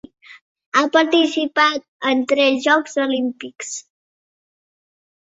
Ha 0.79 0.81
participat 0.95 2.11
en 2.13 2.25
tres 2.33 2.59
Jocs 2.67 2.99
Olímpics. 3.07 3.75